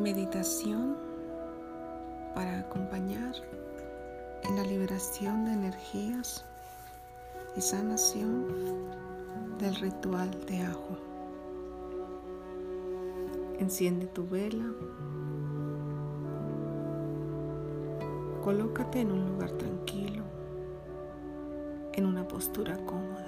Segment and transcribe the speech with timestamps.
[0.00, 0.96] meditación
[2.34, 3.34] para acompañar
[4.44, 6.44] en la liberación de energías
[7.56, 8.46] y sanación
[9.58, 10.96] del ritual de ajo.
[13.58, 14.64] Enciende tu vela.
[18.42, 20.24] Colócate en un lugar tranquilo,
[21.92, 23.19] en una postura cómoda.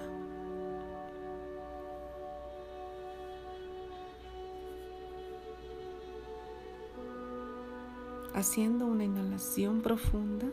[8.34, 10.46] Haciendo una inhalación profunda,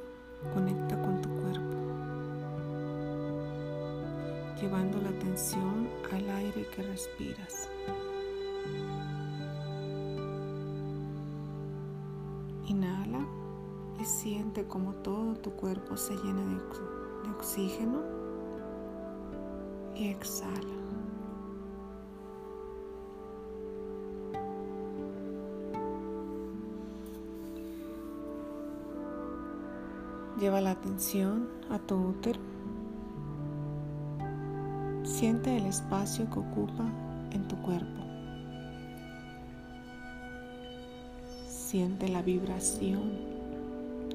[0.54, 1.78] conecta con tu cuerpo,
[4.60, 7.70] llevando la atención al aire que respiras.
[12.68, 13.26] Inhala
[14.02, 18.02] y siente como todo tu cuerpo se llena de, oxígeno
[19.96, 20.89] y exhala.
[30.40, 32.40] Lleva la atención a tu útero.
[35.04, 36.86] Siente el espacio que ocupa
[37.32, 38.02] en tu cuerpo.
[41.46, 43.12] Siente la vibración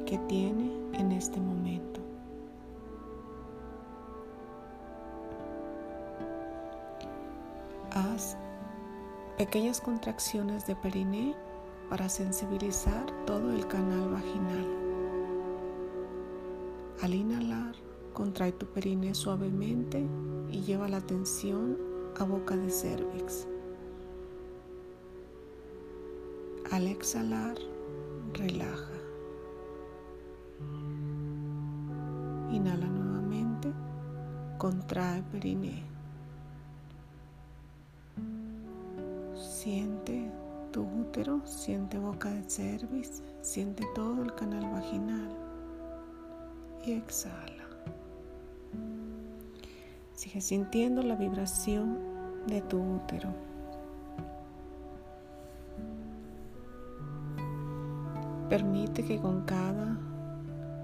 [0.06, 2.00] que tiene en este momento.
[7.90, 8.38] Haz
[9.36, 11.34] pequeñas contracciones de periné
[11.90, 14.83] para sensibilizar todo el canal vaginal.
[17.02, 17.74] Al inhalar,
[18.12, 20.06] contrae tu perine suavemente
[20.50, 21.76] y lleva la atención
[22.18, 23.46] a boca de cervix.
[26.70, 27.56] Al exhalar,
[28.32, 28.92] relaja.
[32.52, 33.72] Inhala nuevamente,
[34.56, 35.82] contrae periné.
[39.34, 40.30] Siente
[40.70, 45.43] tu útero, siente boca de cervix, siente todo el canal vaginal
[46.86, 47.64] y exhala.
[50.14, 51.98] Sigue sintiendo la vibración
[52.46, 53.30] de tu útero.
[58.48, 59.98] Permite que con cada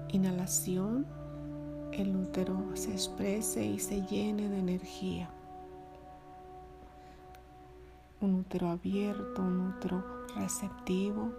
[0.09, 1.05] inhalación
[1.93, 5.29] el útero se exprese y se llene de energía.
[8.19, 10.03] Un útero abierto, un útero
[10.35, 11.31] receptivo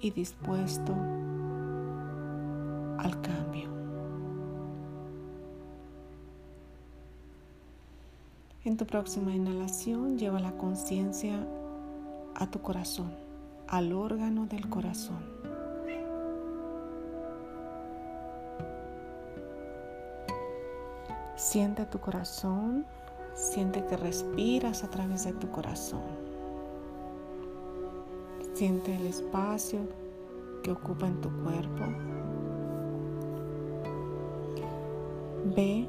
[0.00, 0.92] y dispuesto
[2.98, 3.73] al cambio.
[8.64, 11.46] En tu próxima inhalación lleva la conciencia
[12.34, 13.12] a tu corazón,
[13.68, 15.18] al órgano del corazón.
[21.36, 22.86] Siente tu corazón,
[23.34, 26.00] siente que respiras a través de tu corazón.
[28.54, 29.80] Siente el espacio
[30.62, 31.84] que ocupa en tu cuerpo.
[35.54, 35.86] Ve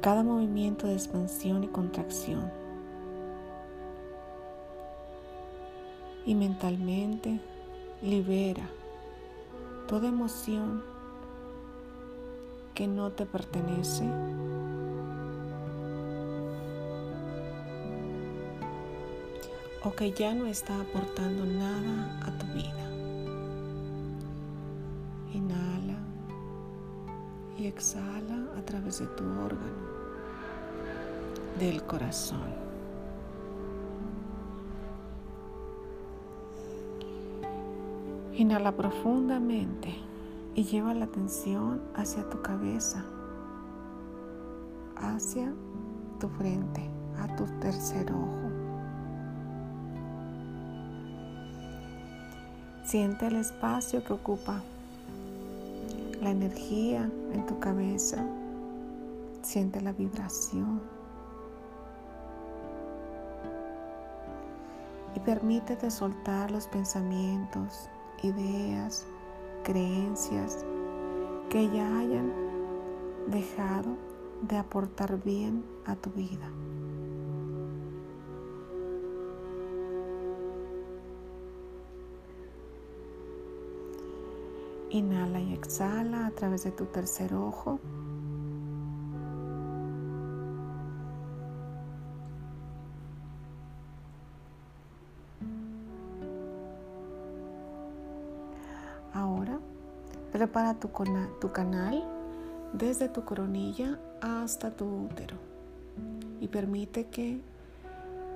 [0.00, 2.50] cada movimiento de expansión y contracción.
[6.24, 7.40] Y mentalmente
[8.02, 8.68] libera
[9.86, 10.82] toda emoción
[12.74, 14.04] que no te pertenece.
[19.84, 22.84] o que ya no está aportando nada a tu vida.
[25.32, 25.67] Inhala
[27.58, 29.88] y exhala a través de tu órgano
[31.58, 32.68] del corazón.
[38.34, 39.92] Inhala profundamente
[40.54, 43.04] y lleva la atención hacia tu cabeza,
[44.96, 45.52] hacia
[46.20, 48.48] tu frente, a tu tercer ojo.
[52.84, 54.62] Siente el espacio que ocupa
[56.20, 58.24] la energía en tu cabeza.
[59.42, 60.80] Siente la vibración.
[65.14, 67.88] Y permítete soltar los pensamientos,
[68.22, 69.06] ideas,
[69.64, 70.64] creencias
[71.50, 72.32] que ya hayan
[73.28, 73.96] dejado
[74.42, 76.48] de aportar bien a tu vida.
[84.90, 87.78] Inhala y exhala a través de tu tercer ojo.
[99.12, 99.58] Ahora
[100.32, 100.90] prepara tu,
[101.52, 102.04] canal
[102.72, 105.36] desde tu coronilla hasta tu útero
[106.40, 107.40] y permite que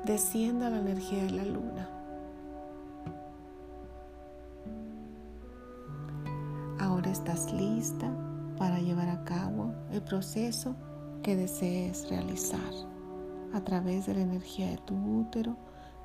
[0.05, 2.02] descienda la energía de la luna.
[7.11, 8.11] Estás lista
[8.59, 10.77] para llevar a cabo el proceso
[11.23, 12.73] que desees realizar
[13.53, 15.57] a través de la energía de tu útero,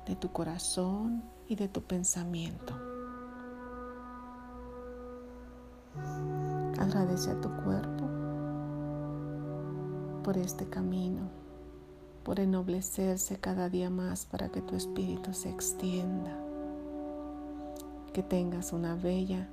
[0.06, 2.74] de tu corazón y de tu pensamiento.
[6.78, 8.04] Agradece a tu cuerpo
[10.22, 11.28] por este camino,
[12.22, 16.38] por ennoblecerse cada día más para que tu espíritu se extienda.
[18.12, 19.48] Que tengas una bella.